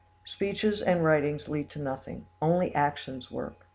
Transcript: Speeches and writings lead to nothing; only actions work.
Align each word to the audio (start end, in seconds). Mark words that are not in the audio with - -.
Speeches 0.25 0.81
and 0.81 1.05
writings 1.05 1.47
lead 1.47 1.69
to 1.69 1.77
nothing; 1.79 2.25
only 2.41 2.73
actions 2.73 3.29
work. 3.29 3.67